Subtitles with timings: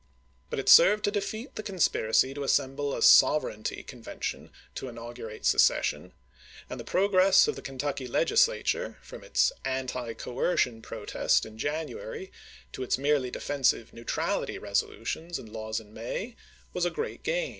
[0.49, 6.13] But it served to defeat the conspiracy to assemble a "sovereignty convention" to inaugurate secession;
[6.71, 12.31] and the progress of the Kentucky Legislature, from its "anti coercion" protest in January
[12.71, 16.35] to its merely defensive "neutrality" resolutions and laws in May,
[16.73, 17.49] was a great gain.